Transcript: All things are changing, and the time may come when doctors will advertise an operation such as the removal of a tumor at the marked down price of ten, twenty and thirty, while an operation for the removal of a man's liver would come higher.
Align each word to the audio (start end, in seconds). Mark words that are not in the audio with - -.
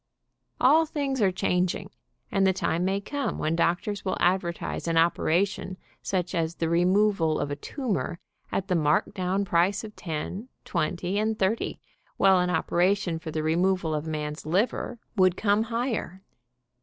All 0.59 0.87
things 0.87 1.21
are 1.21 1.31
changing, 1.31 1.91
and 2.31 2.47
the 2.47 2.53
time 2.53 2.83
may 2.83 2.99
come 2.99 3.37
when 3.37 3.55
doctors 3.55 4.03
will 4.03 4.17
advertise 4.19 4.87
an 4.87 4.97
operation 4.97 5.77
such 6.01 6.33
as 6.33 6.55
the 6.55 6.67
removal 6.69 7.39
of 7.39 7.51
a 7.51 7.55
tumor 7.55 8.17
at 8.51 8.67
the 8.67 8.73
marked 8.73 9.13
down 9.13 9.45
price 9.45 9.83
of 9.83 9.95
ten, 9.95 10.49
twenty 10.65 11.19
and 11.19 11.37
thirty, 11.37 11.79
while 12.17 12.39
an 12.39 12.49
operation 12.49 13.19
for 13.19 13.29
the 13.29 13.43
removal 13.43 13.93
of 13.93 14.07
a 14.07 14.09
man's 14.09 14.43
liver 14.43 14.97
would 15.17 15.37
come 15.37 15.65
higher. 15.65 16.23